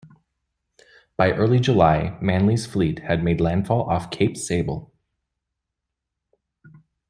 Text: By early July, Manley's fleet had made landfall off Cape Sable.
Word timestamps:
By 1.15 1.31
early 1.33 1.59
July, 1.59 2.17
Manley's 2.19 2.65
fleet 2.65 3.03
had 3.03 3.23
made 3.23 3.39
landfall 3.39 3.83
off 3.87 4.09
Cape 4.09 4.35
Sable. 4.35 4.91